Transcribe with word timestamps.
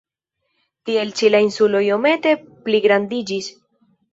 Tiel 0.89 1.11
ĉi 1.19 1.29
la 1.35 1.43
insulo 1.49 1.81
iomete 1.89 2.33
pligrandiĝis. 2.67 3.53